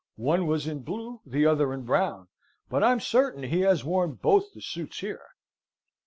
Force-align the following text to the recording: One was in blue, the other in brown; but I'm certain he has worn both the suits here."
One 0.15 0.47
was 0.47 0.65
in 0.65 0.79
blue, 0.79 1.21
the 1.27 1.45
other 1.45 1.71
in 1.75 1.83
brown; 1.83 2.27
but 2.71 2.83
I'm 2.83 2.99
certain 2.99 3.43
he 3.43 3.59
has 3.59 3.85
worn 3.85 4.13
both 4.15 4.51
the 4.51 4.59
suits 4.59 5.01
here." 5.01 5.21